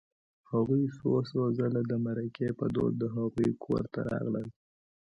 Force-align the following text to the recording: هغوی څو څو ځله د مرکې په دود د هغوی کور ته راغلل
هغوی 0.51 0.83
څو 0.97 1.11
څو 1.29 1.41
ځله 1.57 1.81
د 1.91 1.93
مرکې 2.05 2.47
په 2.59 2.65
دود 2.75 2.93
د 3.01 3.03
هغوی 3.15 3.49
کور 3.63 3.83
ته 3.93 3.99
راغلل 4.09 4.47